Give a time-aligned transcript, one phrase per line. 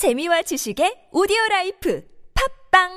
[0.00, 2.02] 재미와 지식의 오디오 라이프
[2.72, 2.88] 팝빵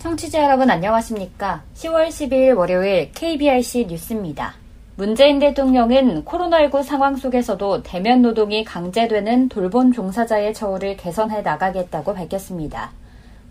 [0.00, 1.62] 청취자 여러분 안녕하십니까?
[1.74, 4.65] 10월 12일 월요일 KBRC 뉴스입니다.
[4.98, 12.92] 문재인 대통령은 코로나19 상황 속에서도 대면 노동이 강제되는 돌봄 종사자의 처우를 개선해 나가겠다고 밝혔습니다.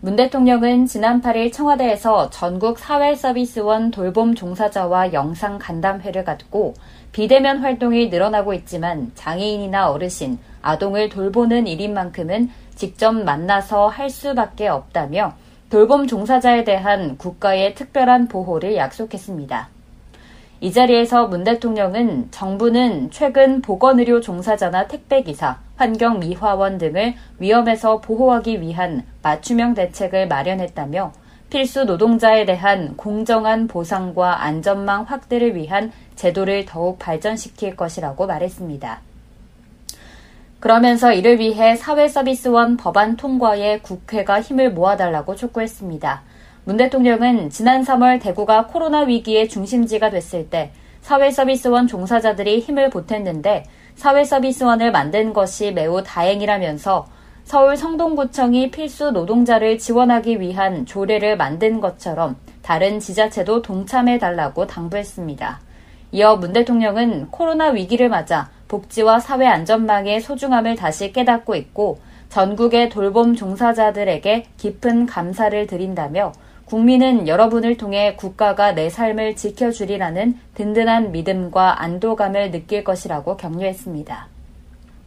[0.02, 6.74] 문 대통령은 지난 8일 청와대에서 전국 사회서비스원 돌봄 종사자와 영상 간담회를 갖고
[7.12, 15.36] 비대면 활동이 늘어나고 있지만 장애인이나 어르신, 아동을 돌보는 일인 만큼은 직접 만나서 할 수밖에 없다며
[15.70, 19.75] 돌봄 종사자에 대한 국가의 특별한 보호를 약속했습니다.
[20.66, 29.76] 이 자리에서 문 대통령은 정부는 최근 보건의료 종사자나 택배기사, 환경미화원 등을 위험에서 보호하기 위한 맞춤형
[29.76, 31.14] 대책을 마련했다며
[31.52, 39.02] 필수 노동자에 대한 공정한 보상과 안전망 확대를 위한 제도를 더욱 발전시킬 것이라고 말했습니다.
[40.60, 46.24] 그러면서 이를 위해 사회서비스원 법안 통과에 국회가 힘을 모아달라고 촉구했습니다.
[46.66, 50.72] 문 대통령은 지난 3월 대구가 코로나 위기의 중심지가 됐을 때
[51.02, 57.06] 사회서비스원 종사자들이 힘을 보탰는데 사회서비스원을 만든 것이 매우 다행이라면서
[57.44, 65.60] 서울 성동구청이 필수 노동자를 지원하기 위한 조례를 만든 것처럼 다른 지자체도 동참해 달라고 당부했습니다.
[66.14, 72.00] 이어 문 대통령은 코로나 위기를 맞아 복지와 사회 안전망의 소중함을 다시 깨닫고 있고
[72.30, 76.34] 전국의 돌봄 종사자들에게 깊은 감사를 드린다며
[76.66, 84.28] 국민은 여러분을 통해 국가가 내 삶을 지켜주리라는 든든한 믿음과 안도감을 느낄 것이라고 격려했습니다.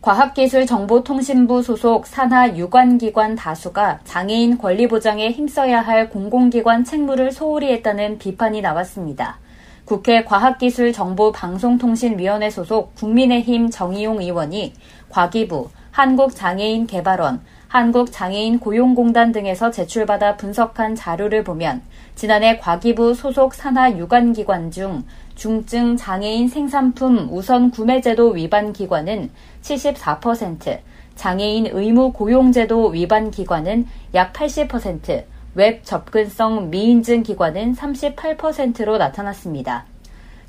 [0.00, 8.60] 과학기술정보통신부 소속 산하 유관기관 다수가 장애인 권리 보장에 힘써야 할 공공기관 책무를 소홀히 했다는 비판이
[8.60, 9.40] 나왔습니다.
[9.84, 14.74] 국회 과학기술정보방송통신위원회 소속 국민의힘 정의용 의원이
[15.08, 21.82] 과기부, 한국장애인개발원, 한국장애인 고용공단 등에서 제출받아 분석한 자료를 보면
[22.14, 29.30] 지난해 과기부 소속 산하 유관기관 중 중증 장애인 생산품 우선 구매제도 위반 기관은
[29.62, 30.78] 74%,
[31.14, 35.24] 장애인 의무 고용제도 위반 기관은 약 80%,
[35.54, 39.84] 웹 접근성 미인증 기관은 38%로 나타났습니다.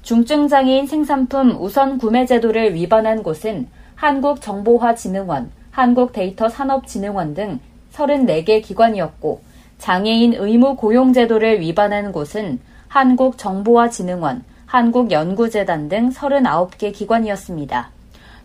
[0.04, 7.60] 중증장애인 생산품 우선 구매 제도를 위반한 곳은 한국정보화진흥원, 한국데이터산업진흥원 등
[7.94, 9.42] 34개 기관이었고
[9.78, 12.60] 장애인 의무 고용 제도를 위반한 곳은
[12.90, 17.92] 한국정보화진흥원, 한국연구재단 등 39개 기관이었습니다.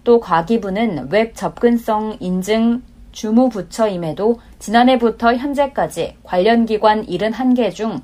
[0.04, 8.00] 또 과기부는 웹 접근성 인증 주무부처임에도 지난해부터 현재까지 관련 기관 71개 중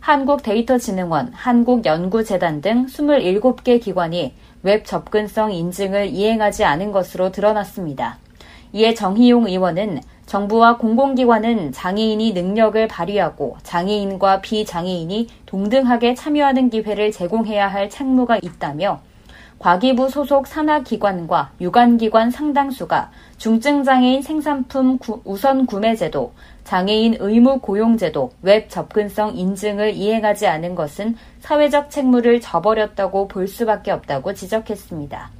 [0.00, 8.18] 한국데이터진흥원, 한국연구재단 등 27개 기관이 웹 접근성 인증을 이행하지 않은 것으로 드러났습니다.
[8.76, 17.88] 이에 정희용 의원은 정부와 공공기관은 장애인이 능력을 발휘하고 장애인과 비장애인이 동등하게 참여하는 기회를 제공해야 할
[17.88, 19.00] 책무가 있다며
[19.58, 26.34] 과기부 소속 산하기관과 유관기관 상당수가 중증장애인 생산품 구, 우선 구매제도,
[26.64, 34.34] 장애인 의무 고용제도, 웹 접근성 인증을 이행하지 않은 것은 사회적 책무를 저버렸다고 볼 수밖에 없다고
[34.34, 35.30] 지적했습니다.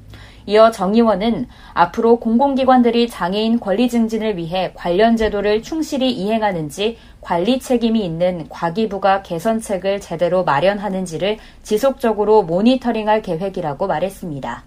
[0.47, 8.05] 이어 정 의원은 앞으로 공공기관들이 장애인 권리 증진을 위해 관련 제도를 충실히 이행하는지 관리 책임이
[8.05, 14.65] 있는 과기부가 개선책을 제대로 마련하는지를 지속적으로 모니터링할 계획이라고 말했습니다.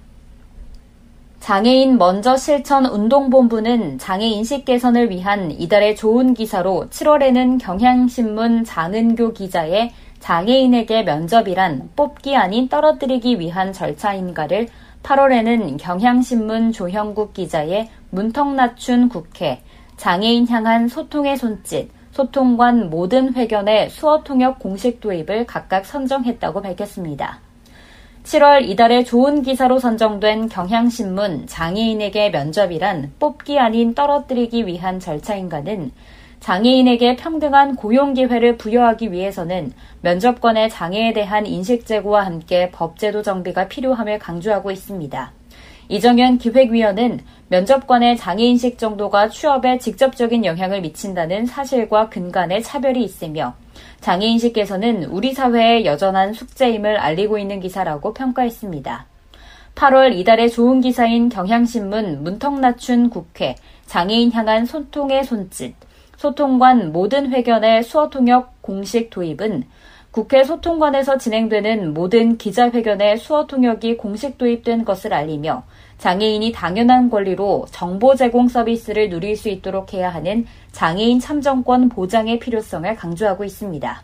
[1.40, 9.92] 장애인 먼저 실천 운동본부는 장애 인식 개선을 위한 이달의 좋은 기사로 7월에는 경향신문 장은교 기자의
[10.20, 14.68] 장애인에게 면접이란 뽑기 아닌 떨어뜨리기 위한 절차인가를
[15.04, 19.62] 8월에는 경향신문 조형국 기자의 문턱 낮춘 국회,
[19.98, 27.40] 장애인 향한 소통의 손짓, 소통관 모든 회견의 수어 통역 공식 도입을 각각 선정했다고 밝혔습니다.
[28.24, 35.92] 7월 이달의 좋은 기사로 선정된 경향신문 장애인에게 면접이란 뽑기 아닌 떨어뜨리기 위한 절차인가는
[36.40, 44.20] 장애인에게 평등한 고용 기회를 부여하기 위해서는 면접관의 장애에 대한 인식 제고와 함께 법제도 정비가 필요함을
[44.20, 45.34] 강조하고 있습니다.
[45.90, 47.20] 이정현 기획위원은
[47.50, 53.56] 면접관의 장애인식 정도가 취업에 직접적인 영향을 미친다는 사실과 근간의 차별이 있으며
[54.00, 59.08] 장애인식 개선은 우리 사회의 여전한 숙제임을 알리고 있는 기사라고 평가했습니다.
[59.76, 63.56] 8월 이달의 좋은 기사인 경향신문 문턱맞춘 국회
[63.88, 65.74] 장애인 향한 소통의 손짓
[66.20, 69.64] 소통관 모든 회견의 수어 통역 공식 도입은
[70.12, 75.64] 국회 소통관에서 진행되는 모든 기자회견의 수어 통역이 공식 도입된 것을 알리며
[75.98, 82.94] 장애인이 당연한 권리로 정보 제공 서비스를 누릴 수 있도록 해야 하는 장애인 참정권 보장의 필요성을
[82.98, 84.02] 강조하고 있습니다.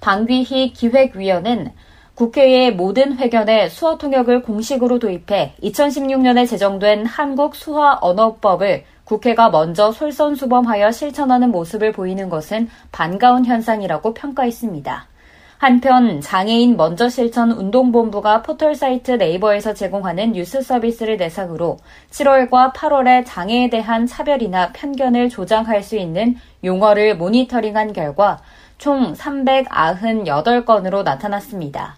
[0.00, 1.72] 방귀희 기획위원은
[2.14, 10.90] 국회의 모든 회견에 수어 통역을 공식으로 도입해 2016년에 제정된 한국 수화 언어법을 국회가 먼저 솔선수범하여
[10.90, 15.06] 실천하는 모습을 보이는 것은 반가운 현상이라고 평가했습니다.
[15.58, 21.78] 한편 장애인 먼저 실천 운동본부가 포털 사이트 네이버에서 제공하는 뉴스 서비스를 대상으로
[22.10, 28.40] 7월과 8월에 장애에 대한 차별이나 편견을 조장할 수 있는 용어를 모니터링한 결과
[28.78, 31.96] 총 398건으로 나타났습니다.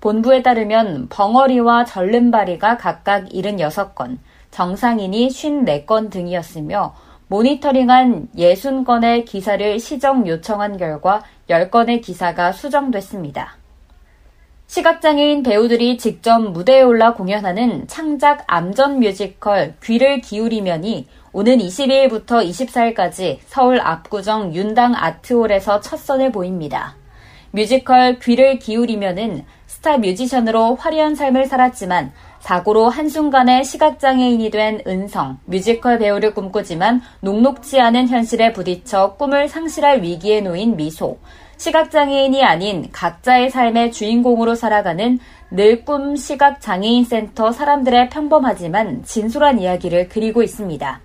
[0.00, 4.18] 본부에 따르면 벙어리와 절름발이가 각각 76건,
[4.54, 6.94] 정상인이 54건 등이었으며
[7.26, 13.56] 모니터링한 60건의 기사를 시정 요청한 결과 10건의 기사가 수정됐습니다.
[14.68, 23.80] 시각장애인 배우들이 직접 무대에 올라 공연하는 창작 암전 뮤지컬 귀를 기울이면이 오는 22일부터 24일까지 서울
[23.80, 26.94] 압구정 윤당 아트홀에서 첫 선을 보입니다.
[27.50, 32.12] 뮤지컬 귀를 기울이면은 스타 뮤지션으로 화려한 삶을 살았지만
[32.44, 40.42] 사고로 한순간에 시각장애인이 된 은성, 뮤지컬 배우를 꿈꾸지만 녹록지 않은 현실에 부딪혀 꿈을 상실할 위기에
[40.42, 41.16] 놓인 미소,
[41.56, 45.18] 시각장애인이 아닌 각자의 삶의 주인공으로 살아가는
[45.50, 51.00] 늘 꿈 시각장애인 센터 사람들의 평범하지만 진솔한 이야기를 그리고 있습니다.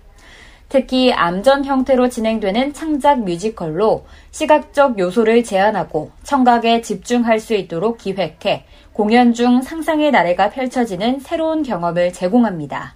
[0.70, 9.34] 특히 암전 형태로 진행되는 창작 뮤지컬로 시각적 요소를 제한하고 청각에 집중할 수 있도록 기획해 공연
[9.34, 12.94] 중 상상의 나래가 펼쳐지는 새로운 경험을 제공합니다.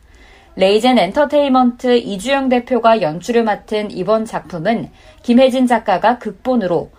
[0.55, 4.91] 레이젠 엔터테인먼트 이주영 대표가 연출을 맡은 이번 작품은
[5.25, 6.91] 김혜진 작가가 극본으로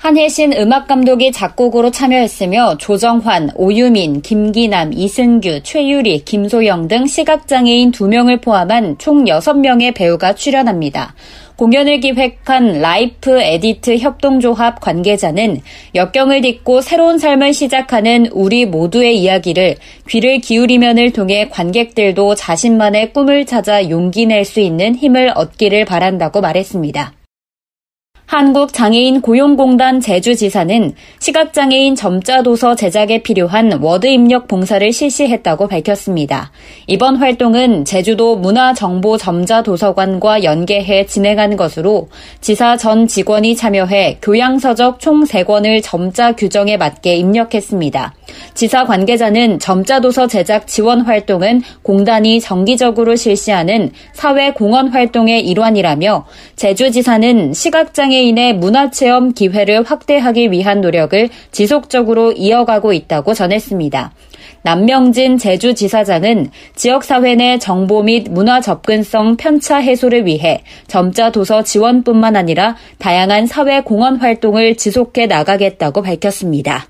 [0.00, 9.26] 한혜신 음악감독이 작곡으로 참여했으며 조정환, 오유민, 김기남, 이승규, 최유리, 김소영 등 시각장애인 2명을 포함한 총
[9.26, 11.14] 6명의 배우가 출연합니다.
[11.56, 15.60] 공연을 기획한 라이프 에디트 협동조합 관계자는
[15.94, 19.76] 역경을 딛고 새로운 삶을 시작하는 우리 모두의 이야기를
[20.08, 27.19] 귀를 기울이면을 통해 관객들도 자신만의 꿈을 찾아 용기 낼 수 있는 힘을 얻기를 바란다고 말했습니다.
[28.30, 36.52] 한국장애인 고용공단 제주지사는 시각장애인 점자도서 제작에 필요한 워드 입력 봉사를 실시했다고 밝혔습니다.
[36.86, 42.08] 이번 활동은 제주도 문화정보점자도서관과 연계해 진행한 것으로
[42.40, 48.14] 지사 전 직원이 참여해 교양서적 총 3권을 점자 규정에 맞게 입력했습니다.
[48.54, 58.54] 지사 관계자는 점자도서 제작 지원 활동은 공단이 정기적으로 실시하는 사회공헌 활동의 일환이라며 제주지사는 시각장애 인의
[58.54, 64.12] 문화체험 기회를 확대하기 위한 노력을 지속적으로 이어가고 있다고 전했습니다.
[64.62, 72.76] 남명진 제주지사장은 지역사회 내 정보 및 문화 접근성 편차 해소를 위해 점자 도서 지원뿐만 아니라
[72.98, 76.88] 다양한 사회 공헌 활동을 지속해 나가겠다고 밝혔습니다.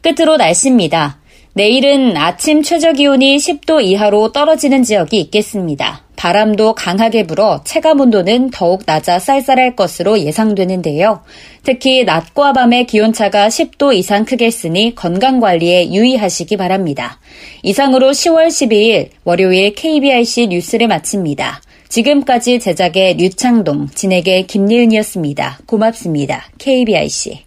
[0.00, 1.18] 끝으로 날씨입니다.
[1.54, 6.07] 내일은 아침 최저 기온이 10도 이하로 떨어지는 지역이 있겠습니다.
[6.18, 11.22] 바람도 강하게 불어 체감 온도는 더욱 낮아 쌀쌀할 것으로 예상되는데요.
[11.62, 17.20] 특히 낮과 밤의 기온차가 10도 이상 크겠으니 건강 관리에 유의하시기 바랍니다.
[17.62, 21.62] 이상으로 10월 12일 월요일 KBRC 뉴스를 마칩니다.
[21.88, 25.60] 지금까지 제작의 류창동, 진행의 김예은이었습니다.
[25.66, 26.46] 고맙습니다.
[26.58, 27.44] KBRC.